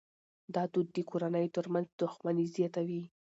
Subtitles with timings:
[0.53, 3.01] دا دود د کورنیو ترمنځ دښمني زیاتوي.